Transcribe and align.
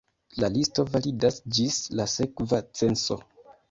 La 0.43 0.47
listo 0.55 0.85
validas 0.95 1.39
ĝis 1.59 1.79
la 2.01 2.11
sekva 2.19 2.65
censo. 2.83 3.25